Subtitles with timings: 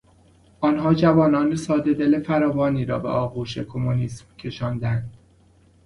[0.59, 5.13] آنان جوانان سادهدل فراوانی را به آغوش کمونیسم کشاندند.